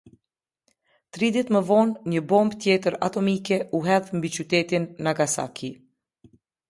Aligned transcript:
Tri 1.17 1.27
ditë 1.35 1.53
më 1.57 1.61
vonë 1.67 2.09
një 2.13 2.21
bombë 2.31 2.59
tjetër 2.65 2.97
atomike 3.09 3.59
u 3.77 3.83
hedh 3.89 4.09
mbi 4.17 4.33
qytetin 4.39 4.89
Nagasaki. 5.09 5.71